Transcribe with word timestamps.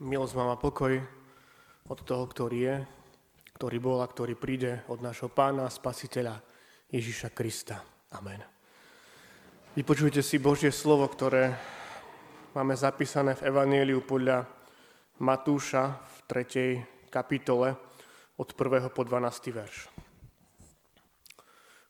Milosť 0.00 0.32
vám 0.32 0.56
pokoj 0.56 0.96
od 1.92 1.98
toho, 2.08 2.24
ktorý 2.24 2.58
je, 2.64 2.76
ktorý 3.60 3.76
bol 3.84 4.00
a 4.00 4.08
ktorý 4.08 4.32
príde 4.32 4.80
od 4.88 5.04
nášho 5.04 5.28
pána 5.28 5.68
spasiteľa 5.68 6.40
Ježiša 6.88 7.28
Krista. 7.36 7.84
Amen. 8.16 8.40
Vypočujte 9.76 10.24
si 10.24 10.40
Božie 10.40 10.72
slovo, 10.72 11.04
ktoré 11.04 11.52
máme 12.56 12.80
zapísané 12.80 13.36
v 13.36 13.52
Evangeliu 13.52 14.00
podľa 14.00 14.48
Matúša 15.20 16.00
v 16.00 16.16
3. 16.48 17.12
kapitole 17.12 17.76
od 18.40 18.48
1. 18.56 18.88
po 18.96 19.04
12. 19.04 19.52
verš. 19.52 19.76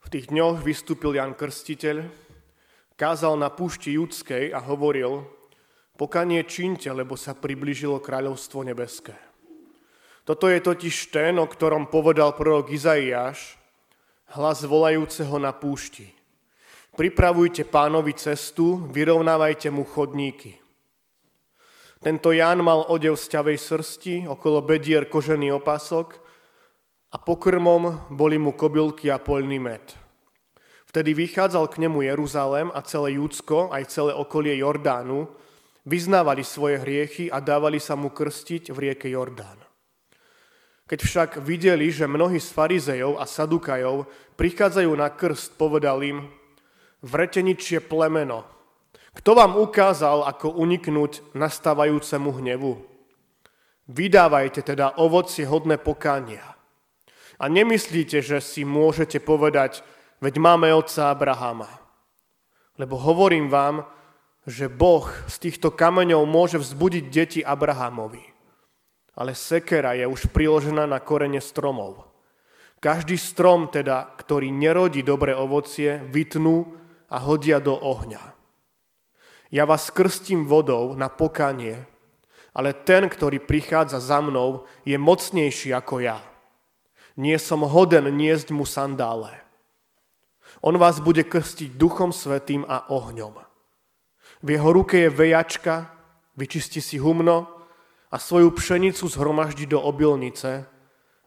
V 0.02 0.08
tých 0.10 0.34
dňoch 0.34 0.58
vystúpil 0.66 1.14
Jan 1.14 1.38
Krstiteľ, 1.38 2.10
kázal 2.98 3.38
na 3.38 3.54
púšti 3.54 3.94
judskej 3.94 4.50
a 4.50 4.58
hovoril, 4.58 5.38
Pokanie 6.00 6.40
činte, 6.48 6.88
lebo 6.88 7.12
sa 7.12 7.36
priblížilo 7.36 8.00
kráľovstvo 8.00 8.64
nebeské. 8.64 9.12
Toto 10.24 10.48
je 10.48 10.56
totiž 10.56 11.12
ten, 11.12 11.36
o 11.36 11.44
ktorom 11.44 11.92
povedal 11.92 12.32
prorok 12.32 12.72
Izaiáš, 12.72 13.60
hlas 14.32 14.64
volajúceho 14.64 15.36
na 15.36 15.52
púšti. 15.52 16.08
Pripravujte 16.96 17.68
pánovi 17.68 18.16
cestu, 18.16 18.80
vyrovnávajte 18.88 19.68
mu 19.68 19.84
chodníky. 19.84 20.56
Tento 22.00 22.32
Ján 22.32 22.64
mal 22.64 22.88
odev 22.88 23.20
z 23.20 23.36
ťavej 23.36 23.58
srsti, 23.60 24.14
okolo 24.24 24.64
bedier 24.64 25.04
kožený 25.04 25.52
opasok 25.60 26.16
a 27.12 27.20
pokrmom 27.20 28.08
boli 28.08 28.40
mu 28.40 28.56
kobylky 28.56 29.12
a 29.12 29.20
poľný 29.20 29.60
med. 29.60 29.84
Vtedy 30.88 31.12
vychádzal 31.12 31.68
k 31.68 31.84
nemu 31.84 32.08
Jeruzalém 32.08 32.72
a 32.72 32.80
celé 32.88 33.20
Júdsko, 33.20 33.68
aj 33.68 33.92
celé 33.92 34.16
okolie 34.16 34.56
Jordánu, 34.56 35.28
Vyznávali 35.90 36.46
svoje 36.46 36.78
hriechy 36.78 37.34
a 37.34 37.42
dávali 37.42 37.82
sa 37.82 37.98
mu 37.98 38.14
krstiť 38.14 38.70
v 38.70 38.78
rieke 38.78 39.10
Jordán. 39.10 39.58
Keď 40.86 40.98
však 41.02 41.30
videli, 41.42 41.90
že 41.90 42.06
mnohí 42.06 42.38
z 42.38 42.46
farizejov 42.54 43.18
a 43.18 43.26
sadukajov 43.26 44.06
prichádzajú 44.38 44.92
na 44.94 45.10
krst, 45.10 45.58
povedal 45.58 45.98
im, 46.06 46.30
vreteničie 47.02 47.82
plemeno, 47.82 48.46
kto 49.10 49.34
vám 49.34 49.58
ukázal, 49.58 50.22
ako 50.30 50.54
uniknúť 50.54 51.34
nastávajúcemu 51.34 52.30
hnevu? 52.38 52.72
Vydávajte 53.90 54.62
teda 54.62 54.94
ovocie 55.02 55.42
hodné 55.42 55.74
pokánia. 55.74 56.46
A 57.42 57.50
nemyslíte, 57.50 58.22
že 58.22 58.38
si 58.38 58.62
môžete 58.62 59.18
povedať, 59.18 59.82
veď 60.22 60.38
máme 60.38 60.70
otca 60.70 61.10
Abrahama. 61.10 61.66
Lebo 62.78 62.94
hovorím 62.94 63.50
vám, 63.50 63.82
že 64.48 64.72
Boh 64.72 65.08
z 65.28 65.36
týchto 65.48 65.68
kameňov 65.68 66.24
môže 66.24 66.56
vzbudiť 66.56 67.04
deti 67.12 67.40
Abrahamovi. 67.44 68.24
Ale 69.12 69.36
sekera 69.36 69.92
je 69.92 70.08
už 70.08 70.32
priložená 70.32 70.88
na 70.88 71.02
korene 71.02 71.44
stromov. 71.44 72.08
Každý 72.80 73.20
strom 73.20 73.68
teda, 73.68 74.16
ktorý 74.16 74.48
nerodí 74.48 75.04
dobré 75.04 75.36
ovocie, 75.36 76.00
vytnú 76.08 76.72
a 77.12 77.20
hodia 77.20 77.60
do 77.60 77.76
ohňa. 77.76 78.32
Ja 79.52 79.68
vás 79.68 79.92
krstím 79.92 80.48
vodou 80.48 80.96
na 80.96 81.12
pokanie, 81.12 81.84
ale 82.56 82.72
ten, 82.72 83.10
ktorý 83.10 83.42
prichádza 83.44 84.00
za 84.00 84.24
mnou, 84.24 84.64
je 84.88 84.96
mocnejší 84.96 85.76
ako 85.76 86.00
ja. 86.00 86.24
Nie 87.20 87.36
som 87.36 87.66
hoden 87.66 88.08
niesť 88.16 88.54
mu 88.56 88.64
sandále. 88.64 89.36
On 90.64 90.72
vás 90.80 91.04
bude 91.04 91.20
krstiť 91.26 91.76
duchom 91.76 92.14
svetým 92.14 92.64
a 92.64 92.88
ohňom. 92.88 93.49
V 94.40 94.48
jeho 94.56 94.72
ruke 94.72 94.96
je 94.96 95.12
vejačka, 95.12 95.92
vyčistí 96.32 96.80
si 96.80 96.96
humno 96.96 97.44
a 98.08 98.16
svoju 98.16 98.56
pšenicu 98.56 99.04
zhromaždí 99.04 99.68
do 99.68 99.76
obilnice, 99.84 100.64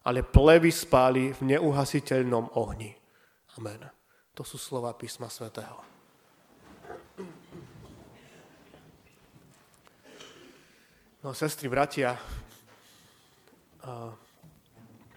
ale 0.02 0.26
plevy 0.26 0.74
spáli 0.74 1.30
v 1.30 1.54
neuhasiteľnom 1.54 2.58
ohni. 2.58 2.90
Amen. 3.54 3.86
To 4.34 4.42
sú 4.42 4.58
slova 4.58 4.90
písma 4.98 5.30
svätého. 5.30 5.78
No, 11.22 11.30
sestry, 11.32 11.70
bratia, 11.70 12.18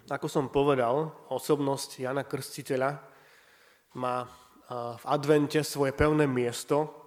ako 0.07 0.27
som 0.29 0.53
povedal, 0.53 1.11
osobnosť 1.33 2.05
Jana 2.05 2.23
Krstiteľa 2.23 3.01
má 3.97 4.29
v 5.01 5.03
advente 5.09 5.59
svoje 5.65 5.97
pevné 5.97 6.29
miesto 6.29 7.06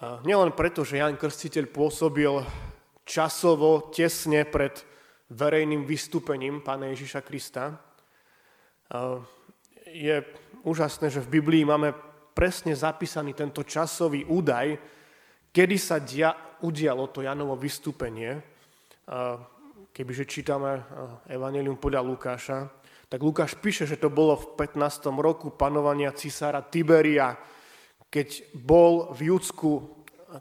Nielen 0.00 0.56
preto, 0.56 0.80
že 0.80 0.96
Jan 0.96 1.20
Krstiteľ 1.20 1.68
pôsobil 1.68 2.32
časovo 3.04 3.92
tesne 3.92 4.48
pred 4.48 4.72
verejným 5.28 5.84
vystúpením 5.84 6.64
Pána 6.64 6.88
Ježiša 6.88 7.20
Krista. 7.20 7.76
Je 9.84 10.24
úžasné, 10.64 11.12
že 11.12 11.20
v 11.20 11.36
Biblii 11.36 11.68
máme 11.68 11.92
presne 12.32 12.72
zapísaný 12.72 13.36
tento 13.36 13.60
časový 13.60 14.24
údaj, 14.24 14.80
kedy 15.52 15.76
sa 15.76 16.00
dia, 16.00 16.32
udialo 16.64 17.12
to 17.12 17.20
Janovo 17.20 17.52
vystúpenie. 17.60 18.40
Kebyže 19.92 20.24
čítame 20.24 20.80
Evangelium 21.28 21.76
podľa 21.76 22.00
Lukáša, 22.08 22.72
tak 23.04 23.20
Lukáš 23.20 23.52
píše, 23.52 23.84
že 23.84 24.00
to 24.00 24.08
bolo 24.08 24.32
v 24.32 24.64
15. 24.64 25.12
roku 25.20 25.52
panovania 25.52 26.16
cisára 26.16 26.64
Tiberia, 26.64 27.36
keď 28.10 28.58
bol 28.58 29.14
v 29.14 29.30
Judsku, 29.30 29.86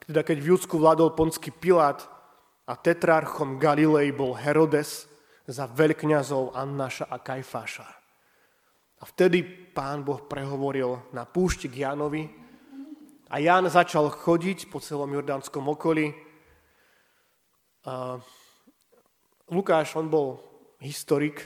teda 0.10 0.26
keď 0.26 0.38
v 0.42 0.50
Judsku 0.58 0.82
vládol 0.82 1.14
ponský 1.14 1.54
Pilát 1.54 2.02
a 2.66 2.74
tetrarchom 2.74 3.62
Galilei 3.62 4.10
bol 4.10 4.34
Herodes 4.34 5.06
za 5.46 5.70
veľkňazov 5.70 6.58
Annaša 6.58 7.10
a 7.10 7.18
Kajfáša. 7.22 7.88
A 9.00 9.04
vtedy 9.08 9.46
pán 9.72 10.04
Boh 10.04 10.20
prehovoril 10.26 11.14
na 11.14 11.24
púšti 11.30 11.70
k 11.70 11.88
Jánovi 11.88 12.26
a 13.30 13.38
Ján 13.38 13.70
začal 13.70 14.10
chodiť 14.10 14.74
po 14.74 14.82
celom 14.82 15.14
jordánskom 15.14 15.64
okolí. 15.70 16.12
A 17.86 18.18
Lukáš, 19.50 19.98
on 19.98 20.10
bol 20.10 20.42
historik 20.82 21.42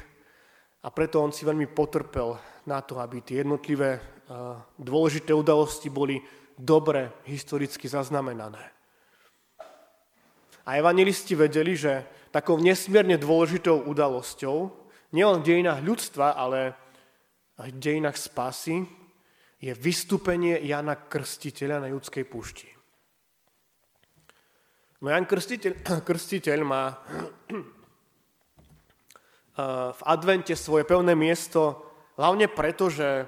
a 0.84 0.92
preto 0.92 1.24
on 1.24 1.32
si 1.32 1.48
veľmi 1.48 1.72
potrpel 1.72 2.36
na 2.68 2.84
to, 2.84 3.00
aby 3.00 3.24
tie 3.24 3.44
jednotlivé 3.44 4.13
dôležité 4.80 5.36
udalosti 5.36 5.92
boli 5.92 6.22
dobre 6.56 7.24
historicky 7.28 7.90
zaznamenané. 7.90 8.72
A 10.64 10.80
evangelisti 10.80 11.36
vedeli, 11.36 11.76
že 11.76 12.08
takou 12.32 12.56
nesmierne 12.56 13.20
dôležitou 13.20 13.84
udalosťou, 13.84 14.72
nielen 15.12 15.44
v 15.44 15.48
dejinách 15.48 15.84
ľudstva, 15.84 16.40
ale 16.40 16.74
aj 17.60 17.70
v 17.70 17.82
dejinách 17.84 18.18
spásy, 18.18 18.88
je 19.64 19.72
vystúpenie 19.76 20.60
Jana 20.64 20.96
Krstiteľa 20.96 21.84
na 21.84 21.88
judskej 21.92 22.24
púšti. 22.28 22.68
No 25.04 25.12
Jan 25.12 25.28
Krstiteľ, 25.28 25.84
Krstiteľ 26.08 26.60
má 26.64 26.96
v 30.00 30.02
advente 30.08 30.56
svoje 30.56 30.88
pevné 30.88 31.12
miesto 31.12 31.84
hlavne 32.16 32.48
preto, 32.48 32.88
že 32.88 33.28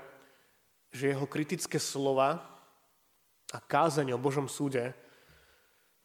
že 0.96 1.12
jeho 1.12 1.28
kritické 1.28 1.76
slova 1.76 2.40
a 3.52 3.58
kázeň 3.60 4.16
o 4.16 4.20
Božom 4.20 4.48
súde 4.48 4.96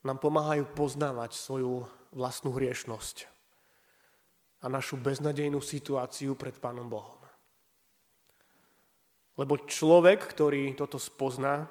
nám 0.02 0.18
pomáhajú 0.18 0.66
poznávať 0.74 1.38
svoju 1.38 1.86
vlastnú 2.10 2.50
hriešnosť 2.50 3.30
a 4.60 4.66
našu 4.66 4.98
beznadejnú 4.98 5.62
situáciu 5.62 6.34
pred 6.34 6.58
Pánom 6.58 6.90
Bohom. 6.90 7.22
Lebo 9.38 9.62
človek, 9.62 10.26
ktorý 10.26 10.74
toto 10.74 10.98
spozná, 10.98 11.70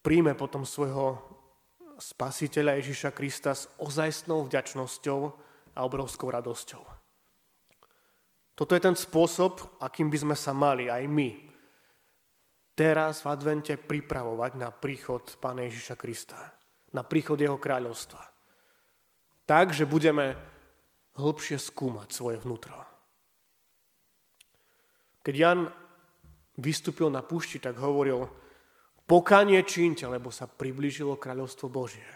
príjme 0.00 0.38
potom 0.38 0.62
svojho 0.62 1.20
spasiteľa 1.98 2.78
Ježiša 2.78 3.10
Krista 3.12 3.52
s 3.52 3.66
ozajstnou 3.82 4.46
vďačnosťou 4.46 5.20
a 5.74 5.80
obrovskou 5.82 6.30
radosťou. 6.30 6.80
Toto 8.54 8.72
je 8.72 8.80
ten 8.80 8.94
spôsob, 8.94 9.82
akým 9.82 10.08
by 10.08 10.18
sme 10.22 10.36
sa 10.38 10.54
mali 10.54 10.86
aj 10.86 11.04
my 11.10 11.47
teraz 12.78 13.26
v 13.26 13.34
advente 13.34 13.74
pripravovať 13.74 14.52
na 14.54 14.70
príchod 14.70 15.26
Pána 15.42 15.66
Ježiša 15.66 15.98
Krista, 15.98 16.38
na 16.94 17.02
príchod 17.02 17.34
Jeho 17.34 17.58
kráľovstva. 17.58 18.22
Tak, 19.42 19.74
že 19.74 19.82
budeme 19.82 20.38
hlbšie 21.18 21.58
skúmať 21.58 22.14
svoje 22.14 22.38
vnútro. 22.38 22.78
Keď 25.26 25.34
Jan 25.34 25.66
vystúpil 26.54 27.10
na 27.10 27.26
púšti, 27.26 27.58
tak 27.58 27.74
hovoril, 27.82 28.30
pokanie 29.10 29.66
čínte, 29.66 30.06
lebo 30.06 30.30
sa 30.30 30.46
priblížilo 30.46 31.18
kráľovstvo 31.18 31.66
Božie. 31.66 32.06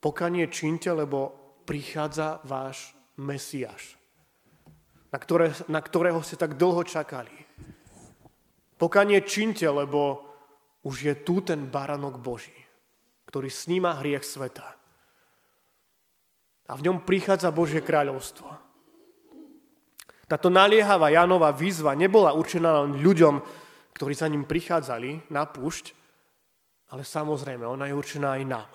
Pokanie 0.00 0.48
čínte, 0.48 0.88
lebo 0.88 1.36
prichádza 1.68 2.40
váš 2.48 2.96
Mesiáš, 3.20 4.00
na, 5.12 5.20
ktoré, 5.20 5.52
na 5.68 5.84
ktorého 5.84 6.24
ste 6.24 6.40
tak 6.40 6.56
dlho 6.56 6.80
čakali. 6.88 7.36
Pokanie 8.80 9.20
činte, 9.28 9.68
lebo 9.68 10.24
už 10.88 10.96
je 11.04 11.14
tu 11.20 11.44
ten 11.44 11.68
baranok 11.68 12.16
Boží, 12.16 12.56
ktorý 13.28 13.52
sníma 13.52 14.00
hriech 14.00 14.24
sveta. 14.24 14.64
A 16.64 16.72
v 16.72 16.88
ňom 16.88 17.04
prichádza 17.04 17.52
Božie 17.52 17.84
kráľovstvo. 17.84 18.48
Táto 20.24 20.48
naliehavá 20.48 21.12
Janova 21.12 21.52
výzva 21.52 21.92
nebola 21.92 22.32
určená 22.32 22.86
len 22.86 23.02
ľuďom, 23.04 23.42
ktorí 23.92 24.14
za 24.16 24.30
ním 24.32 24.48
prichádzali 24.48 25.28
na 25.28 25.44
púšť, 25.44 25.92
ale 26.94 27.04
samozrejme, 27.04 27.66
ona 27.66 27.90
je 27.90 27.98
určená 27.98 28.40
aj 28.40 28.44
nám. 28.48 28.72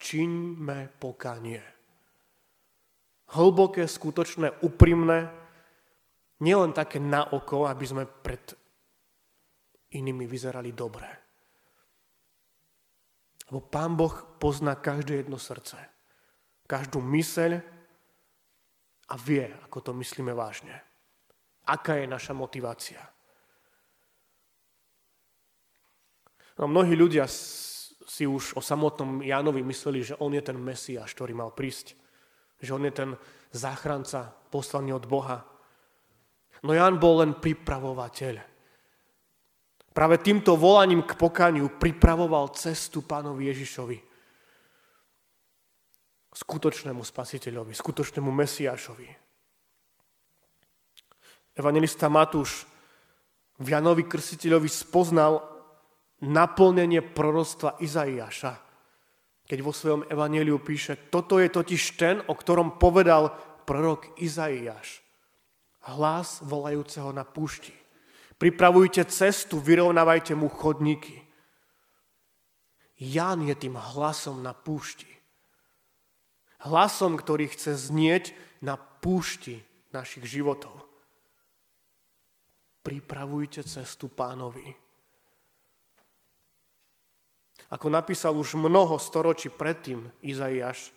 Čiňme 0.00 0.98
pokanie. 0.98 1.62
Hlboké, 3.36 3.86
skutočné, 3.86 4.64
úprimné, 4.64 5.39
nielen 6.40 6.72
také 6.72 7.00
na 7.00 7.32
oko, 7.32 7.68
aby 7.68 7.84
sme 7.84 8.04
pred 8.08 8.56
inými 9.96 10.24
vyzerali 10.24 10.72
dobre. 10.72 11.08
Lebo 13.50 13.66
Pán 13.66 13.98
Boh 13.98 14.14
pozná 14.38 14.78
každé 14.78 15.26
jedno 15.26 15.36
srdce, 15.36 15.76
každú 16.70 17.02
myseľ 17.02 17.58
a 19.10 19.14
vie, 19.18 19.50
ako 19.66 19.90
to 19.90 19.92
myslíme 19.98 20.30
vážne. 20.30 20.78
Aká 21.66 21.98
je 21.98 22.06
naša 22.06 22.30
motivácia. 22.30 23.02
No, 26.60 26.70
mnohí 26.70 26.94
ľudia 26.94 27.26
si 28.10 28.28
už 28.28 28.54
o 28.54 28.62
samotnom 28.62 29.24
Jánovi 29.24 29.64
mysleli, 29.66 30.04
že 30.04 30.18
on 30.20 30.34
je 30.34 30.42
ten 30.44 30.58
Mesiáš, 30.58 31.16
ktorý 31.16 31.34
mal 31.34 31.50
prísť. 31.56 31.96
Že 32.60 32.70
on 32.76 32.84
je 32.86 32.92
ten 32.94 33.10
záchranca 33.50 34.30
poslaný 34.52 34.94
od 34.94 35.08
Boha. 35.10 35.42
No 36.64 36.76
Ján 36.76 37.00
bol 37.00 37.24
len 37.24 37.32
pripravovateľ. 37.40 38.36
Práve 39.90 40.16
týmto 40.22 40.54
volaním 40.54 41.02
k 41.02 41.18
pokaniu 41.18 41.66
pripravoval 41.80 42.54
cestu 42.54 43.02
pánovi 43.02 43.50
Ježišovi. 43.50 43.98
Skutočnému 46.30 47.02
spasiteľovi, 47.02 47.74
skutočnému 47.74 48.30
Mesiášovi. 48.30 49.08
Evangelista 51.58 52.06
Matúš 52.06 52.70
v 53.58 53.66
Janovi 53.66 54.06
Krstiteľovi 54.06 54.70
spoznal 54.70 55.42
naplnenie 56.22 57.02
prorostva 57.02 57.76
Izaiáša, 57.82 58.52
keď 59.44 59.58
vo 59.60 59.74
svojom 59.74 60.06
evaneliu 60.06 60.62
píše, 60.62 61.10
toto 61.10 61.42
je 61.42 61.50
totiž 61.50 61.82
ten, 61.98 62.16
o 62.30 62.38
ktorom 62.38 62.78
povedal 62.78 63.34
prorok 63.66 64.14
Izaiáš. 64.22 65.02
Hlas 65.80 66.44
volajúceho 66.44 67.12
na 67.12 67.24
púšti. 67.24 67.72
Pripravujte 68.40 69.04
cestu, 69.08 69.60
vyrovnávajte 69.60 70.32
mu 70.32 70.48
chodníky. 70.48 71.24
Ján 73.00 73.44
je 73.48 73.56
tým 73.56 73.76
hlasom 73.76 74.44
na 74.44 74.52
púšti. 74.52 75.08
Hlasom, 76.60 77.16
ktorý 77.16 77.48
chce 77.48 77.72
znieť 77.72 78.36
na 78.60 78.76
púšti 78.76 79.64
našich 79.92 80.28
životov. 80.28 80.72
Pripravujte 82.84 83.64
cestu 83.64 84.12
pánovi. 84.12 84.76
Ako 87.70 87.86
napísal 87.92 88.36
už 88.36 88.56
mnoho 88.56 88.96
storočí 88.96 89.48
predtým 89.52 90.08
Izaiáš, 90.24 90.92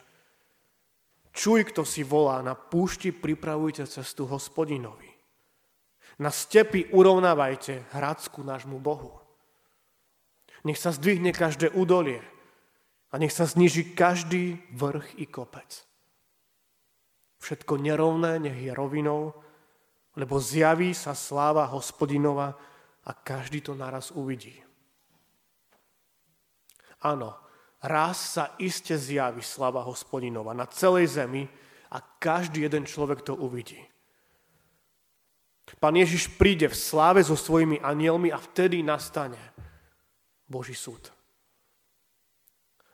čuj, 1.34 1.68
kto 1.74 1.84
si 1.84 2.06
volá, 2.06 2.40
na 2.46 2.54
púšti 2.54 3.10
pripravujte 3.12 3.90
cestu 3.90 4.30
hospodinovi. 4.30 5.10
Na 6.22 6.30
stepy 6.30 6.94
urovnávajte 6.94 7.90
Hradsku 7.92 8.46
nášmu 8.46 8.78
Bohu. 8.78 9.18
Nech 10.64 10.80
sa 10.80 10.94
zdvihne 10.94 11.34
každé 11.34 11.74
údolie 11.74 12.22
a 13.12 13.20
nech 13.20 13.34
sa 13.34 13.50
zniží 13.50 13.98
každý 13.98 14.62
vrch 14.72 15.20
i 15.20 15.26
kopec. 15.28 15.84
Všetko 17.44 17.76
nerovné 17.76 18.40
nech 18.40 18.56
je 18.56 18.72
rovinou, 18.72 19.36
lebo 20.16 20.40
zjaví 20.40 20.96
sa 20.96 21.12
sláva 21.12 21.68
hospodinova 21.68 22.56
a 23.04 23.12
každý 23.12 23.60
to 23.60 23.76
naraz 23.76 24.16
uvidí. 24.16 24.56
Áno, 27.04 27.36
raz 27.84 28.40
sa 28.40 28.56
iste 28.58 28.96
zjaví 28.96 29.44
sláva 29.44 29.84
hospodinova 29.84 30.56
na 30.56 30.64
celej 30.72 31.20
zemi 31.20 31.44
a 31.92 32.00
každý 32.00 32.64
jeden 32.64 32.88
človek 32.88 33.22
to 33.22 33.36
uvidí. 33.36 33.78
Pán 35.84 36.00
Ježiš 36.00 36.32
príde 36.40 36.72
v 36.72 36.80
sláve 36.80 37.20
so 37.20 37.36
svojimi 37.36 37.84
anielmi 37.84 38.32
a 38.32 38.40
vtedy 38.40 38.80
nastane 38.80 39.40
Boží 40.48 40.78
súd. 40.78 41.12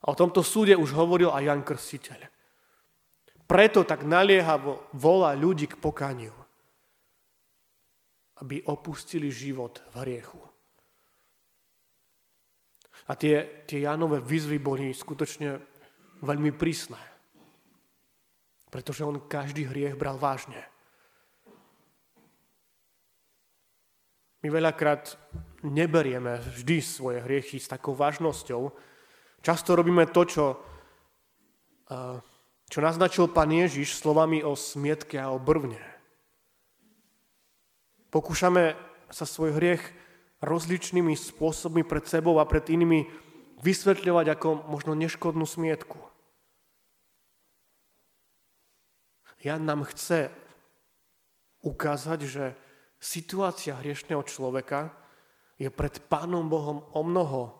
A 0.02 0.10
o 0.10 0.18
tomto 0.18 0.42
súde 0.42 0.74
už 0.74 0.96
hovoril 0.96 1.30
aj 1.30 1.44
Jan 1.44 1.62
Krstiteľ. 1.62 2.22
Preto 3.46 3.86
tak 3.86 4.06
naliehavo 4.06 4.90
volá 4.98 5.38
ľudí 5.38 5.70
k 5.70 5.78
pokaniu, 5.78 6.34
aby 8.42 8.64
opustili 8.66 9.30
život 9.30 9.82
v 9.94 9.94
hriechu. 10.06 10.49
A 13.10 13.18
tie, 13.18 13.66
tie 13.66 13.90
Janové 13.90 14.22
výzvy 14.22 14.62
boli 14.62 14.94
skutočne 14.94 15.58
veľmi 16.22 16.54
prísne. 16.54 17.02
Pretože 18.70 19.02
on 19.02 19.26
každý 19.26 19.66
hriech 19.66 19.98
bral 19.98 20.22
vážne. 20.22 20.62
My 24.46 24.54
veľakrát 24.54 25.18
neberieme 25.66 26.40
vždy 26.40 26.78
svoje 26.80 27.20
hriechy 27.26 27.58
s 27.58 27.68
takou 27.68 27.98
vážnosťou. 27.98 28.72
Často 29.42 29.74
robíme 29.74 30.06
to, 30.14 30.22
čo, 30.24 30.46
čo 32.70 32.80
naznačil 32.80 33.34
pán 33.34 33.50
Ježiš 33.52 34.00
slovami 34.00 34.46
o 34.46 34.54
smietke 34.54 35.18
a 35.18 35.34
o 35.34 35.42
brvne. 35.42 35.82
Pokúšame 38.14 38.78
sa 39.10 39.26
svoj 39.26 39.58
hriech 39.58 39.82
rozličnými 40.40 41.16
spôsobmi 41.16 41.84
pred 41.84 42.08
sebou 42.08 42.40
a 42.40 42.48
pred 42.48 42.64
inými 42.72 43.08
vysvetľovať 43.60 44.26
ako 44.40 44.50
možno 44.72 44.96
neškodnú 44.96 45.44
smietku. 45.44 46.00
Jan 49.40 49.64
nám 49.64 49.88
chce 49.88 50.32
ukázať, 51.64 52.20
že 52.28 52.46
situácia 53.00 53.76
hriešného 53.80 54.24
človeka 54.28 54.92
je 55.60 55.68
pred 55.72 55.96
Pánom 56.08 56.48
Bohom 56.48 56.84
o 56.96 57.02
mnoho 57.04 57.56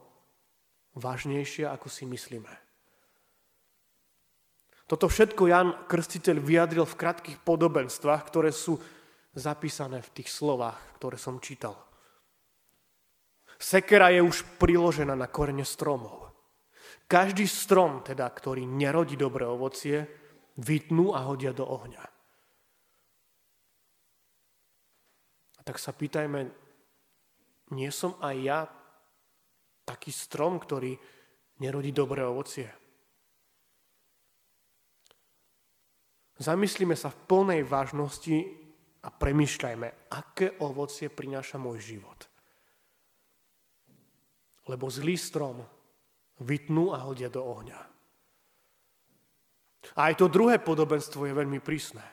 vážnejšia, 0.96 1.72
ako 1.72 1.88
si 1.88 2.04
myslíme. 2.08 2.52
Toto 4.90 5.06
všetko 5.06 5.44
Jan 5.48 5.70
Krstiteľ 5.86 6.38
vyjadril 6.42 6.84
v 6.88 7.00
krátkých 7.00 7.38
podobenstvách, 7.46 8.22
ktoré 8.26 8.50
sú 8.50 8.80
zapísané 9.38 10.02
v 10.02 10.14
tých 10.20 10.34
slovách, 10.34 10.80
ktoré 10.98 11.16
som 11.16 11.38
čítal. 11.38 11.78
Sekera 13.60 14.08
je 14.16 14.24
už 14.24 14.56
priložená 14.56 15.14
na 15.20 15.28
korene 15.28 15.68
stromov. 15.68 16.32
Každý 17.12 17.44
strom, 17.44 18.00
teda, 18.02 18.24
ktorý 18.32 18.64
nerodí 18.64 19.20
dobré 19.20 19.44
ovocie, 19.44 20.08
vytnú 20.56 21.12
a 21.12 21.28
hodia 21.28 21.52
do 21.52 21.68
ohňa. 21.68 22.20
tak 25.70 25.78
sa 25.78 25.94
pýtajme, 25.94 26.50
nie 27.78 27.90
som 27.94 28.18
aj 28.26 28.36
ja 28.42 28.66
taký 29.86 30.10
strom, 30.10 30.58
ktorý 30.58 30.98
nerodí 31.62 31.94
dobré 31.94 32.26
ovocie? 32.26 32.66
Zamyslíme 36.42 36.98
sa 36.98 37.14
v 37.14 37.22
plnej 37.22 37.62
vážnosti 37.70 38.50
a 39.06 39.14
premyšľajme, 39.14 40.10
aké 40.10 40.58
ovocie 40.66 41.06
prináša 41.06 41.62
môj 41.62 41.78
život. 41.86 42.29
Lebo 44.70 44.86
zlý 44.86 45.18
strom 45.18 45.66
vytnú 46.40 46.94
a 46.94 47.02
hodia 47.02 47.28
do 47.28 47.42
ohňa. 47.42 47.80
A 49.98 50.00
aj 50.12 50.22
to 50.22 50.30
druhé 50.30 50.62
podobenstvo 50.62 51.26
je 51.26 51.34
veľmi 51.34 51.58
prísne. 51.58 52.04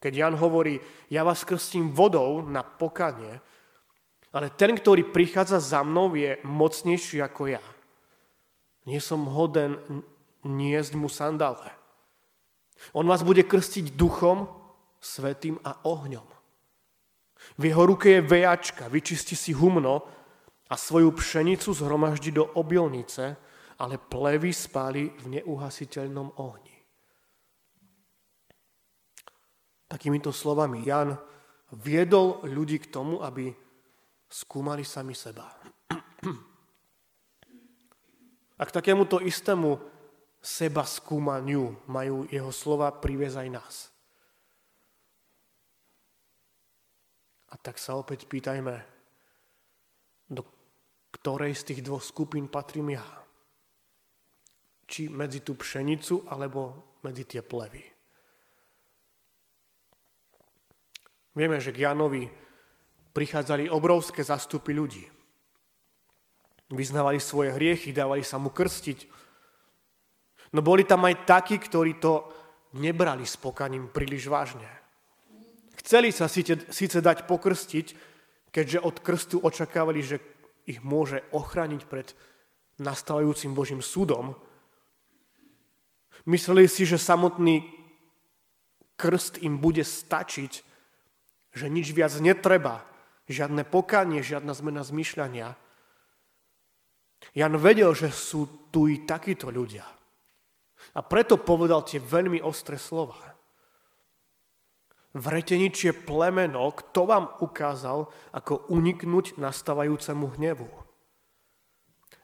Keď 0.00 0.12
Jan 0.14 0.36
hovorí, 0.38 0.80
ja 1.12 1.26
vás 1.26 1.44
krstím 1.44 1.92
vodou 1.92 2.40
na 2.46 2.62
pokanie, 2.64 3.42
ale 4.30 4.48
ten, 4.54 4.72
ktorý 4.78 5.10
prichádza 5.10 5.58
za 5.58 5.82
mnou, 5.82 6.14
je 6.14 6.38
mocnejší 6.46 7.18
ako 7.20 7.50
ja. 7.50 7.64
Nie 8.86 9.02
som 9.02 9.26
hoden 9.26 9.76
niesť 10.46 10.94
mu 10.96 11.10
sandále. 11.10 11.68
On 12.96 13.04
vás 13.04 13.20
bude 13.20 13.44
krstiť 13.44 13.92
duchom, 13.92 14.48
svetým 15.02 15.60
a 15.66 15.76
ohňom. 15.84 16.24
V 17.56 17.62
jeho 17.72 17.84
ruke 17.88 18.20
je 18.20 18.24
vejačka, 18.24 18.88
vyčistí 18.88 19.36
si 19.36 19.52
humno 19.56 20.04
a 20.70 20.74
svoju 20.78 21.10
pšenicu 21.10 21.74
zhromaždí 21.74 22.30
do 22.30 22.46
obilnice, 22.54 23.34
ale 23.82 23.98
plevy 23.98 24.54
spáli 24.54 25.10
v 25.10 25.40
neuhasiteľnom 25.40 26.38
ohni. 26.38 26.76
Takýmito 29.90 30.30
slovami 30.30 30.86
Jan 30.86 31.18
viedol 31.74 32.46
ľudí 32.46 32.78
k 32.78 32.86
tomu, 32.94 33.18
aby 33.18 33.50
skúmali 34.30 34.86
sami 34.86 35.18
seba. 35.18 35.50
A 38.60 38.62
k 38.62 38.70
takémuto 38.70 39.18
istému 39.18 39.74
seba 40.38 40.86
skúmaniu 40.86 41.74
majú 41.90 42.30
jeho 42.30 42.54
slova 42.54 42.94
priviesť 42.94 43.36
aj 43.42 43.48
nás. 43.50 43.74
A 47.50 47.58
tak 47.58 47.82
sa 47.82 47.98
opäť 47.98 48.30
pýtajme, 48.30 49.00
do 50.30 50.46
ktorej 51.10 51.54
z 51.58 51.74
tých 51.74 51.80
dvoch 51.82 52.02
skupín 52.02 52.46
patrím 52.46 52.94
ja. 52.94 53.06
Či 54.86 55.10
medzi 55.10 55.42
tú 55.42 55.54
pšenicu, 55.54 56.26
alebo 56.30 56.94
medzi 57.06 57.24
tie 57.26 57.42
plevy. 57.42 57.82
Vieme, 61.30 61.62
že 61.62 61.70
k 61.70 61.86
Janovi 61.86 62.26
prichádzali 63.14 63.70
obrovské 63.70 64.26
zastupy 64.26 64.74
ľudí. 64.74 65.06
Vyznávali 66.70 67.18
svoje 67.18 67.54
hriechy, 67.54 67.94
dávali 67.94 68.22
sa 68.22 68.38
mu 68.38 68.50
krstiť. 68.50 69.06
No 70.54 70.62
boli 70.62 70.82
tam 70.82 71.06
aj 71.06 71.26
takí, 71.26 71.58
ktorí 71.58 72.02
to 72.02 72.26
nebrali 72.78 73.26
s 73.26 73.38
pokaním 73.38 73.90
príliš 73.90 74.26
vážne. 74.30 74.66
Chceli 75.78 76.14
sa 76.14 76.30
síce, 76.30 76.98
dať 76.98 77.26
pokrstiť, 77.26 77.86
keďže 78.50 78.78
od 78.82 78.96
krstu 79.02 79.36
očakávali, 79.42 80.02
že 80.02 80.22
ich 80.66 80.80
môže 80.84 81.24
ochrániť 81.30 81.82
pred 81.88 82.12
nastávajúcim 82.80 83.52
Božím 83.52 83.84
súdom. 83.84 84.36
Mysleli 86.24 86.68
si, 86.68 86.84
že 86.84 87.00
samotný 87.00 87.64
krst 89.00 89.40
im 89.40 89.56
bude 89.56 89.84
stačiť, 89.84 90.52
že 91.56 91.66
nič 91.72 91.92
viac 91.96 92.12
netreba, 92.20 92.84
žiadne 93.30 93.64
pokanie, 93.64 94.20
žiadna 94.20 94.52
zmena 94.52 94.84
zmyšľania. 94.84 95.56
Jan 97.36 97.54
vedel, 97.60 97.92
že 97.92 98.12
sú 98.12 98.68
tu 98.72 98.88
i 98.88 99.04
takíto 99.04 99.52
ľudia. 99.52 99.84
A 100.96 101.00
preto 101.04 101.36
povedal 101.36 101.84
tie 101.84 102.00
veľmi 102.00 102.40
ostré 102.40 102.80
slova. 102.80 103.16
Vreteničie 105.10 105.90
plemeno, 105.90 106.70
kto 106.70 107.00
vám 107.02 107.24
ukázal, 107.42 108.06
ako 108.30 108.70
uniknúť 108.70 109.42
nastávajúcemu 109.42 110.26
hnevu. 110.38 110.70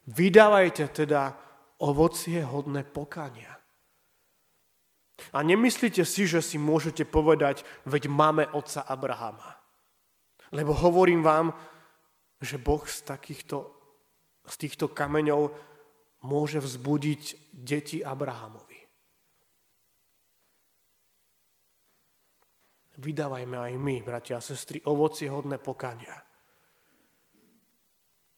Vydávajte 0.06 0.86
teda 0.94 1.34
ovocie 1.82 2.38
hodné 2.46 2.86
pokania. 2.86 3.58
A 5.32 5.42
nemyslíte 5.42 6.04
si, 6.04 6.28
že 6.28 6.44
si 6.44 6.60
môžete 6.60 7.02
povedať, 7.08 7.66
veď 7.88 8.06
máme 8.06 8.44
otca 8.54 8.84
Abrahama. 8.86 9.58
Lebo 10.54 10.70
hovorím 10.76 11.26
vám, 11.26 11.50
že 12.38 12.60
Boh 12.60 12.84
z, 12.86 13.02
takýchto, 13.02 13.66
z 14.46 14.54
týchto 14.60 14.92
kameňov 14.92 15.50
môže 16.26 16.58
vzbudiť 16.58 17.22
deti 17.54 17.98
Abrahamovi. 18.02 18.65
Vydávajme 22.96 23.56
aj 23.60 23.72
my, 23.76 23.96
bratia 24.00 24.40
a 24.40 24.44
sestry, 24.44 24.80
ovocie 24.88 25.28
hodné 25.28 25.60
pokania. 25.60 26.16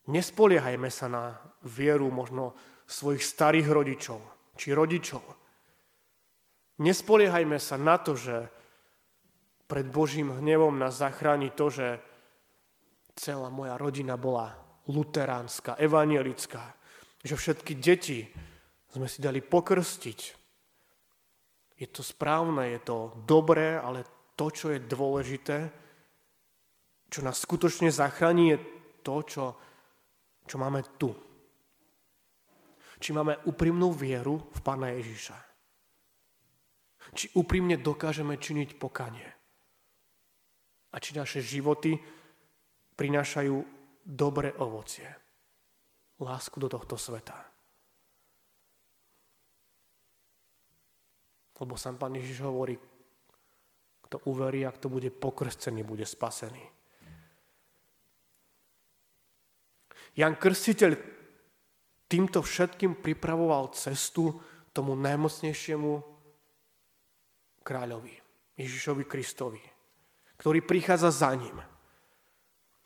Nespoliehajme 0.09 0.89
sa 0.89 1.07
na 1.07 1.37
vieru 1.69 2.09
možno 2.09 2.57
svojich 2.89 3.23
starých 3.23 3.69
rodičov 3.69 4.21
či 4.59 4.75
rodičov. 4.75 5.23
Nespoliehajme 6.83 7.59
sa 7.63 7.79
na 7.79 7.97
to, 8.03 8.19
že 8.19 8.51
pred 9.71 9.87
Božím 9.87 10.35
hnevom 10.35 10.75
nás 10.75 10.99
zachráni 10.99 11.55
to, 11.55 11.71
že 11.71 12.03
celá 13.15 13.53
moja 13.53 13.79
rodina 13.79 14.19
bola 14.19 14.59
luteránska, 14.91 15.79
evangelická, 15.79 16.75
že 17.23 17.39
všetky 17.39 17.79
deti 17.79 18.27
sme 18.91 19.07
si 19.07 19.23
dali 19.23 19.39
pokrstiť. 19.45 20.21
Je 21.79 21.87
to 21.87 22.03
správne, 22.03 22.75
je 22.75 22.81
to 22.83 23.15
dobré, 23.23 23.79
ale 23.79 24.18
to, 24.39 24.47
čo 24.55 24.71
je 24.71 24.79
dôležité, 24.87 25.59
čo 27.11 27.21
nás 27.27 27.43
skutočne 27.43 27.91
zachráni, 27.91 28.55
je 28.55 28.59
to, 29.03 29.17
čo, 29.27 29.45
čo 30.47 30.57
máme 30.63 30.87
tu. 30.95 31.11
Či 33.03 33.11
máme 33.11 33.43
úprimnú 33.51 33.91
vieru 33.91 34.39
v 34.39 34.59
Pána 34.63 34.95
Ježiša. 34.95 35.37
Či 37.19 37.35
úprimne 37.35 37.81
dokážeme 37.81 38.39
činiť 38.39 38.79
pokanie 38.79 39.27
a 40.93 40.97
či 41.01 41.17
naše 41.17 41.41
životy 41.41 41.97
prinášajú 42.95 43.57
dobré 44.05 44.53
ovocie. 44.61 45.09
Lásku 46.19 46.59
do 46.59 46.69
tohto 46.69 46.99
sveta. 46.99 47.39
Lebo 51.59 51.75
sám 51.75 51.99
Pán 51.99 52.15
Ježiš 52.15 52.43
hovorí, 52.47 52.79
kto 54.09 54.25
uverí 54.25 54.65
a 54.65 54.73
kto 54.73 54.89
bude 54.89 55.13
pokrstený, 55.13 55.85
bude 55.85 56.09
spasený. 56.09 56.65
Jan 60.17 60.35
Krstiteľ 60.35 60.97
týmto 62.09 62.41
všetkým 62.41 63.05
pripravoval 63.05 63.71
cestu 63.77 64.33
tomu 64.73 64.97
najmocnejšiemu 64.97 65.93
kráľovi, 67.63 68.17
Ježišovi 68.57 69.05
Kristovi 69.05 69.63
ktorý 70.39 70.63
prichádza 70.63 71.11
za 71.11 71.35
ním. 71.35 71.59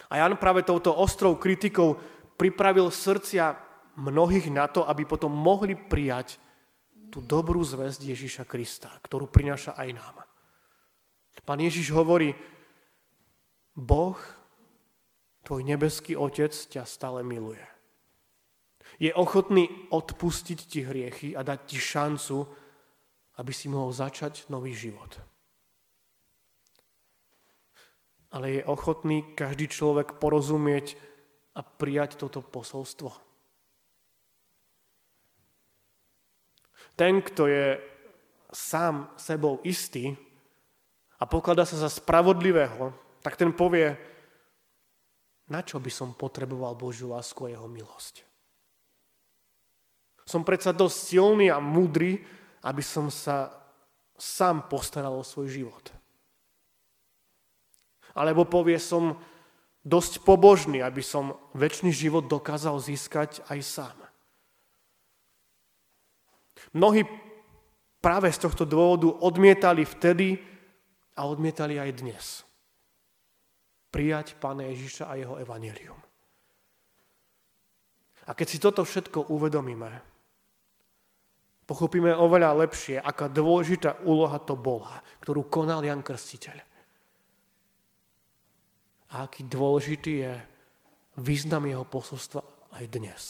A 0.09 0.13
Jan 0.17 0.41
práve 0.41 0.65
touto 0.65 0.93
ostrou 0.97 1.37
kritikou 1.37 2.01
pripravil 2.41 2.89
srdcia 2.89 3.57
mnohých 3.97 4.49
na 4.49 4.67
to, 4.73 4.89
aby 4.89 5.05
potom 5.05 5.31
mohli 5.31 5.77
prijať 5.77 6.41
tú 7.13 7.21
dobrú 7.21 7.61
zväzť 7.61 8.09
Ježíša 8.09 8.45
Krista, 8.49 8.89
ktorú 9.05 9.29
prináša 9.29 9.77
aj 9.77 9.89
nám. 9.93 10.17
Pán 11.43 11.59
Ježiš 11.59 11.91
hovorí, 11.91 12.35
Boh, 13.75 14.19
tvoj 15.43 15.63
nebeský 15.67 16.15
Otec 16.15 16.55
ťa 16.55 16.87
stále 16.87 17.27
miluje. 17.27 17.63
Je 19.01 19.11
ochotný 19.11 19.67
odpustiť 19.91 20.59
ti 20.69 20.81
hriechy 20.85 21.35
a 21.35 21.43
dať 21.43 21.61
ti 21.67 21.79
šancu, 21.81 22.47
aby 23.41 23.53
si 23.55 23.67
mohol 23.73 23.91
začať 23.91 24.47
nový 24.53 24.77
život 24.77 25.33
ale 28.33 28.51
je 28.51 28.63
ochotný 28.65 29.37
každý 29.37 29.69
človek 29.69 30.17
porozumieť 30.17 30.97
a 31.53 31.61
prijať 31.61 32.17
toto 32.17 32.41
posolstvo. 32.41 33.13
Ten, 36.97 37.21
kto 37.21 37.49
je 37.49 37.77
sám 38.53 39.13
sebou 39.17 39.61
istý 39.65 40.17
a 41.23 41.31
pokladá 41.31 41.63
sa 41.63 41.79
za 41.79 41.87
spravodlivého, 41.87 42.91
tak 43.23 43.39
ten 43.39 43.55
povie, 43.55 43.95
na 45.47 45.63
čo 45.63 45.79
by 45.79 45.87
som 45.87 46.19
potreboval 46.19 46.75
Božiu 46.75 47.15
lásku 47.15 47.47
a 47.47 47.55
jeho 47.55 47.71
milosť. 47.71 48.27
Som 50.27 50.43
predsa 50.43 50.75
dosť 50.75 50.99
silný 51.15 51.47
a 51.47 51.63
múdry, 51.63 52.19
aby 52.67 52.83
som 52.83 53.07
sa 53.07 53.55
sám 54.19 54.67
postaral 54.67 55.15
o 55.15 55.23
svoj 55.23 55.47
život. 55.63 55.95
Alebo 58.19 58.43
povie 58.43 58.83
som 58.83 59.15
dosť 59.87 60.27
pobožný, 60.27 60.83
aby 60.83 61.07
som 61.07 61.39
väčší 61.55 61.95
život 61.95 62.27
dokázal 62.27 62.83
získať 62.83 63.47
aj 63.47 63.59
sám. 63.63 63.99
Mnohí 66.75 67.07
práve 68.03 68.27
z 68.35 68.43
tohto 68.43 68.67
dôvodu 68.67 69.07
odmietali 69.23 69.87
vtedy 69.87 70.52
a 71.17 71.21
odmietali 71.29 71.77
aj 71.77 71.91
dnes. 71.99 72.25
Prijať 73.93 74.37
Pána 74.41 74.69
Ježiša 74.73 75.09
a 75.11 75.19
jeho 75.21 75.37
evanelium. 75.37 76.01
A 78.23 78.31
keď 78.33 78.47
si 78.49 78.59
toto 78.63 78.87
všetko 78.87 79.29
uvedomíme, 79.35 79.91
pochopíme 81.69 82.15
oveľa 82.15 82.57
lepšie, 82.65 82.97
aká 83.03 83.29
dôležitá 83.29 84.07
úloha 84.07 84.39
to 84.41 84.55
bola, 84.57 85.03
ktorú 85.21 85.51
konal 85.51 85.85
Jan 85.85 86.01
Krstiteľ 86.01 86.73
a 89.13 89.29
aký 89.29 89.45
dôležitý 89.45 90.13
je 90.25 90.33
význam 91.21 91.69
jeho 91.69 91.85
posolstva 91.85 92.41
aj 92.81 92.85
dnes. 92.89 93.23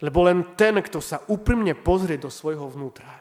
Lebo 0.00 0.24
len 0.24 0.56
ten, 0.56 0.80
kto 0.80 0.98
sa 1.04 1.20
úprimne 1.28 1.76
pozrie 1.76 2.16
do 2.16 2.32
svojho 2.32 2.66
vnútra, 2.72 3.20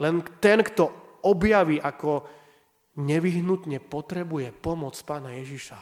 len 0.00 0.24
ten, 0.40 0.64
kto 0.64 1.03
objaví, 1.24 1.80
ako 1.80 2.28
nevyhnutne 3.00 3.82
potrebuje 3.82 4.54
pomoc 4.54 4.94
pána 5.02 5.34
Ježiša, 5.42 5.80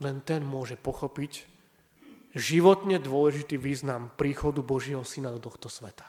len 0.00 0.24
ten 0.24 0.40
môže 0.40 0.80
pochopiť 0.80 1.44
životne 2.32 2.96
dôležitý 2.96 3.60
význam 3.60 4.08
príchodu 4.16 4.64
Božieho 4.64 5.04
Syna 5.04 5.34
do 5.34 5.42
tohto 5.42 5.68
sveta. 5.68 6.06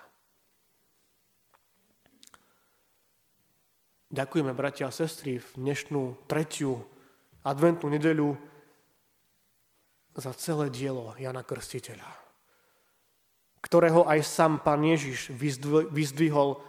Ďakujeme, 4.11 4.51
bratia 4.51 4.91
a 4.91 4.95
sestry, 4.95 5.39
v 5.39 5.49
dnešnú 5.55 6.27
tretiu 6.27 6.83
adventnú 7.47 7.87
nedeľu 7.87 8.35
za 10.19 10.35
celé 10.35 10.67
dielo 10.67 11.15
Jana 11.15 11.47
Krstiteľa, 11.47 12.11
ktorého 13.63 14.03
aj 14.03 14.19
sám 14.27 14.59
pán 14.59 14.83
Ježiš 14.83 15.31
vyzdvihol 15.91 16.59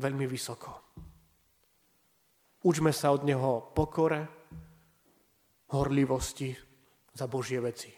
veľmi 0.00 0.24
vysoko. 0.24 0.70
Učme 2.64 2.92
sa 2.92 3.12
od 3.12 3.24
neho 3.24 3.72
pokore, 3.72 4.20
horlivosti 5.70 6.52
za 7.14 7.28
Božie 7.28 7.60
veci. 7.60 7.92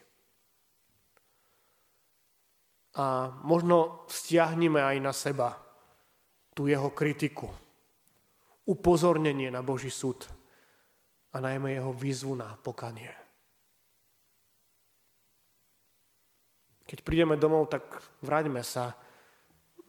A 2.93 3.33
možno 3.43 4.05
stiahneme 4.11 4.83
aj 4.83 4.97
na 5.01 5.13
seba 5.17 5.57
tú 6.53 6.69
jeho 6.69 6.93
kritiku, 6.93 7.49
upozornenie 8.69 9.49
na 9.49 9.65
Boží 9.65 9.89
súd 9.89 10.29
a 11.33 11.41
najmä 11.41 11.81
jeho 11.81 11.91
výzvu 11.97 12.37
na 12.37 12.53
pokanie. 12.61 13.11
Keď 16.85 16.99
prídeme 17.01 17.41
domov, 17.41 17.73
tak 17.73 17.89
vráťme 18.21 18.61
sa 18.61 18.93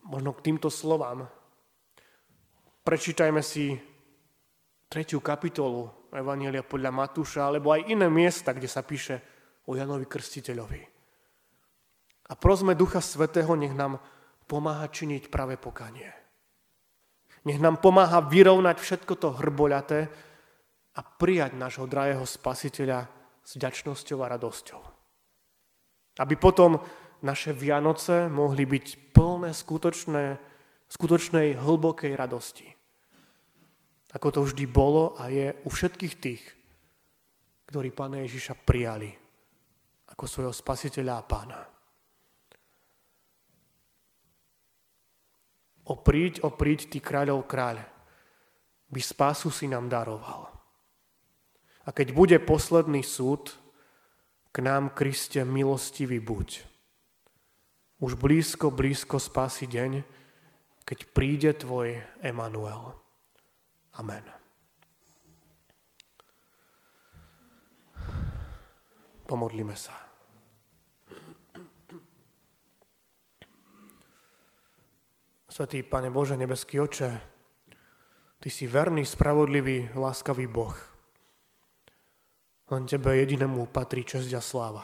možno 0.07 0.31
k 0.31 0.43
týmto 0.47 0.71
slovám. 0.71 1.27
Prečítajme 2.83 3.39
si 3.39 3.79
tretiu 4.91 5.23
kapitolu 5.23 6.11
Evanielia 6.11 6.61
podľa 6.67 6.91
Matúša, 6.91 7.47
alebo 7.47 7.71
aj 7.71 7.87
iné 7.87 8.11
miesta, 8.11 8.51
kde 8.51 8.67
sa 8.67 8.83
píše 8.83 9.23
o 9.65 9.73
Janovi 9.73 10.03
Krstiteľovi. 10.03 10.81
A 12.29 12.33
prosme 12.35 12.75
Ducha 12.75 12.99
Svetého, 12.99 13.55
nech 13.55 13.71
nám 13.71 14.03
pomáha 14.45 14.85
činiť 14.91 15.31
práve 15.31 15.55
pokanie. 15.55 16.11
Nech 17.47 17.59
nám 17.59 17.79
pomáha 17.79 18.23
vyrovnať 18.23 18.79
všetko 18.79 19.13
to 19.15 19.29
hrboľaté 19.35 20.07
a 20.95 21.01
prijať 21.03 21.55
nášho 21.55 21.87
drahého 21.87 22.23
spasiteľa 22.23 23.07
s 23.43 23.59
vďačnosťou 23.59 24.17
a 24.23 24.31
radosťou. 24.31 24.81
Aby 26.19 26.35
potom 26.35 26.79
naše 27.23 27.55
Vianoce 27.55 28.27
mohli 28.27 28.67
byť 28.67 29.15
plné 29.15 29.55
skutočné, 29.55 30.23
skutočnej 30.91 31.57
hlbokej 31.57 32.13
radosti. 32.15 32.72
Ako 34.13 34.29
to 34.29 34.39
vždy 34.45 34.69
bolo 34.69 35.17
a 35.17 35.29
je 35.33 35.57
u 35.65 35.69
všetkých 35.73 36.15
tých, 36.21 36.43
ktorí 37.65 37.89
Pána 37.89 38.21
Ježiša 38.21 38.53
prijali 38.61 39.09
ako 40.13 40.29
svojho 40.29 40.53
spasiteľa 40.53 41.13
a 41.17 41.25
pána. 41.25 41.61
Opríď, 45.89 46.45
opríď, 46.45 46.87
ty 46.87 47.01
kráľov 47.01 47.43
kráľ, 47.49 47.81
by 48.87 49.01
spásu 49.01 49.49
si 49.49 49.65
nám 49.65 49.89
daroval. 49.89 50.47
A 51.83 51.89
keď 51.91 52.15
bude 52.15 52.37
posledný 52.39 53.03
súd, 53.03 53.51
k 54.53 54.61
nám, 54.61 54.93
Kriste, 54.93 55.41
milostivý 55.41 56.21
buď. 56.21 56.61
Už 57.99 58.13
blízko, 58.13 58.69
blízko 58.69 59.17
spási 59.17 59.65
deň, 59.65 60.05
keď 60.85 60.99
príde 61.09 61.51
tvoj 61.57 61.97
Emanuel. 62.21 63.02
Amen. 63.93 64.25
Pomodlíme 69.29 69.77
sa. 69.77 69.93
Svetý 75.53 75.85
Pane 75.85 76.09
Bože, 76.09 76.33
nebeský 76.33 76.81
oče, 76.81 77.09
Ty 78.43 78.49
si 78.51 78.67
verný, 78.67 79.07
spravodlivý, 79.07 79.95
láskavý 79.95 80.51
Boh. 80.51 80.75
Len 82.67 82.83
Tebe 82.83 83.15
jedinému 83.15 83.71
patrí 83.71 84.03
česť 84.03 84.35
a 84.35 84.41
sláva. 84.43 84.83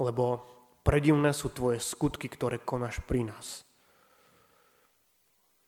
Lebo 0.00 0.46
predivné 0.80 1.36
sú 1.36 1.52
Tvoje 1.52 1.82
skutky, 1.82 2.30
ktoré 2.30 2.62
konáš 2.62 3.04
pri 3.04 3.28
nás. 3.28 3.68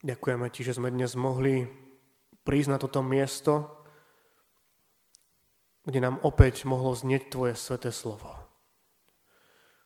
Ďakujeme 0.00 0.46
Ti, 0.48 0.60
že 0.70 0.78
sme 0.78 0.88
dnes 0.88 1.12
mohli 1.18 1.68
prísť 2.50 2.74
na 2.74 2.82
toto 2.82 2.98
miesto, 2.98 3.70
kde 5.86 6.02
nám 6.02 6.18
opäť 6.26 6.66
mohlo 6.66 6.90
znieť 6.98 7.30
Tvoje 7.30 7.54
sveté 7.54 7.94
slovo. 7.94 8.26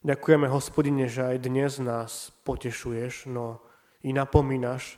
Ďakujeme, 0.00 0.48
hospodine, 0.48 1.04
že 1.04 1.28
aj 1.28 1.44
dnes 1.44 1.76
nás 1.84 2.32
potešuješ, 2.48 3.28
no 3.28 3.60
i 4.00 4.16
napomínaš, 4.16 4.96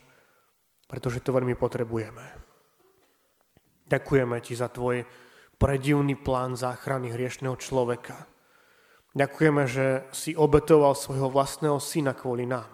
pretože 0.86 1.26
to 1.26 1.34
veľmi 1.34 1.58
potrebujeme. 1.58 2.22
Ďakujeme 3.90 4.38
ti 4.46 4.54
za 4.54 4.70
tvoj 4.70 5.02
predivný 5.58 6.14
plán 6.14 6.54
záchrany 6.54 7.10
hriešného 7.10 7.58
človeka. 7.58 8.30
Ďakujeme, 9.18 9.66
že 9.66 10.06
si 10.14 10.38
obetoval 10.38 10.94
svojho 10.94 11.34
vlastného 11.34 11.82
syna 11.82 12.14
kvôli 12.14 12.46
nám. 12.46 12.70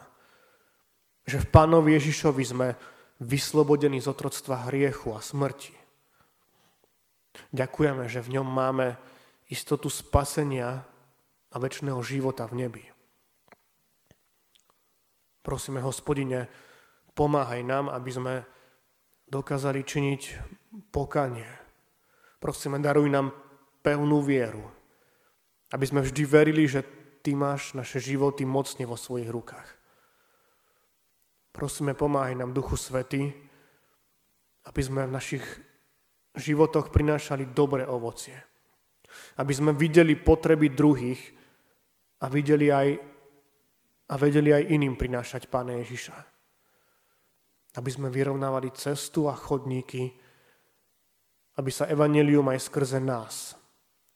Že 1.24 1.48
v 1.48 1.48
Pánovi 1.48 1.96
Ježišovi 1.96 2.44
sme 2.44 2.68
vyslobodení 3.22 4.02
z 4.02 4.10
otroctva 4.10 4.66
hriechu 4.68 5.14
a 5.14 5.22
smrti. 5.22 5.72
Ďakujeme, 7.54 8.10
že 8.10 8.20
v 8.20 8.38
ňom 8.38 8.48
máme 8.48 8.98
istotu 9.48 9.88
spasenia 9.88 10.84
a 11.52 11.56
väčšného 11.56 12.00
života 12.02 12.44
v 12.50 12.66
nebi. 12.66 12.84
Prosíme, 15.42 15.82
hospodine, 15.82 16.48
pomáhaj 17.14 17.62
nám, 17.66 17.90
aby 17.90 18.10
sme 18.10 18.34
dokázali 19.26 19.82
činiť 19.82 20.22
pokanie. 20.94 21.48
Prosíme, 22.38 22.78
daruj 22.78 23.10
nám 23.10 23.34
pevnú 23.82 24.22
vieru, 24.22 24.62
aby 25.74 25.84
sme 25.86 26.00
vždy 26.02 26.22
verili, 26.26 26.64
že 26.66 26.84
Ty 27.22 27.38
máš 27.38 27.78
naše 27.78 28.02
životy 28.02 28.42
mocne 28.42 28.82
vo 28.82 28.98
svojich 28.98 29.30
rukách. 29.30 29.81
Prosíme, 31.52 31.92
pomáhaj 31.92 32.34
nám, 32.34 32.56
Duchu 32.56 32.80
Svety, 32.80 33.28
aby 34.64 34.80
sme 34.80 35.04
v 35.04 35.14
našich 35.14 35.44
životoch 36.32 36.88
prinášali 36.88 37.52
dobré 37.52 37.84
ovocie. 37.84 38.36
Aby 39.36 39.52
sme 39.52 39.72
videli 39.76 40.16
potreby 40.16 40.72
druhých 40.72 41.20
a 42.24 42.32
videli 42.32 42.72
aj 42.72 42.88
a 44.12 44.14
vedeli 44.20 44.52
aj 44.52 44.68
iným 44.68 44.96
prinášať 45.00 45.48
Pána 45.48 45.80
Ježiša. 45.80 46.16
Aby 47.80 47.90
sme 47.92 48.12
vyrovnávali 48.12 48.68
cestu 48.76 49.24
a 49.28 49.36
chodníky, 49.36 50.12
aby 51.56 51.70
sa 51.72 51.88
evanelium 51.88 52.44
aj 52.52 52.68
skrze 52.68 53.00
nás 53.00 53.56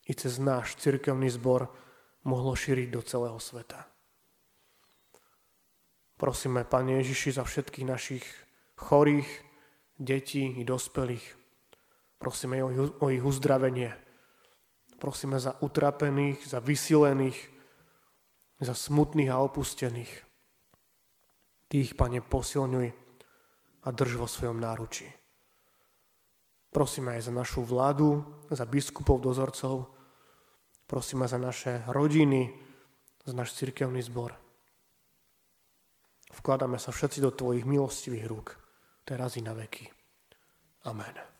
i 0.05 0.13
cez 0.13 0.37
náš 0.37 0.77
cirkevný 0.77 1.33
zbor 1.33 1.69
mohlo 2.29 2.53
šíriť 2.53 2.87
do 2.93 3.01
celého 3.01 3.37
sveta. 3.41 3.96
Prosíme, 6.17 6.65
Pane 6.65 7.01
Ježiši, 7.01 7.37
za 7.37 7.43
všetkých 7.45 7.85
našich 7.85 8.25
chorých, 8.73 9.29
detí 10.01 10.45
i 10.57 10.65
dospelých. 10.65 11.37
Prosíme 12.17 12.57
o 12.97 13.05
ich 13.13 13.21
uzdravenie. 13.21 13.93
Prosíme 14.97 15.37
za 15.37 15.61
utrapených, 15.61 16.41
za 16.41 16.57
vysilených, 16.57 17.37
za 18.57 18.73
smutných 18.73 19.29
a 19.29 19.37
opustených. 19.45 20.13
Tých, 21.69 21.93
Pane, 21.93 22.25
posilňuj 22.25 22.87
a 23.85 23.87
drž 23.93 24.17
vo 24.17 24.25
svojom 24.25 24.57
náručí. 24.57 25.05
Prosíme 26.73 27.13
aj 27.13 27.29
za 27.29 27.33
našu 27.33 27.61
vládu, 27.61 28.25
za 28.49 28.65
biskupov, 28.65 29.21
dozorcov, 29.21 29.93
prosíme 30.89 31.29
za 31.29 31.37
naše 31.37 31.85
rodiny, 31.87 32.53
za 33.25 33.33
náš 33.37 33.53
cirkevný 33.53 34.01
zbor. 34.01 34.46
Vkladáme 36.37 36.77
sa 36.77 36.93
všetci 36.93 37.19
do 37.19 37.33
Tvojich 37.33 37.65
milostivých 37.65 38.25
rúk, 38.29 38.47
teraz 39.03 39.35
i 39.35 39.41
na 39.41 39.57
veky. 39.57 39.89
Amen. 40.85 41.36